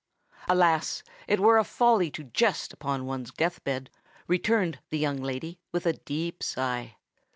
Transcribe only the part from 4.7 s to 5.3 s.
the young